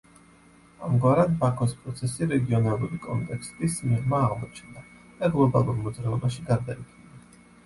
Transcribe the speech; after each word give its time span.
ამგვარად, 0.85 1.35
„ბაქოს 1.43 1.75
პროცესი“ 1.81 2.27
რეგიონალური 2.31 2.97
კონტექსტის 3.03 3.77
მიღმა 3.91 4.23
აღმოჩნდა 4.31 4.85
და 5.21 5.31
გლობალურ 5.37 5.79
მოძრაობაში 5.85 6.49
გარდაიქმნა. 6.51 7.25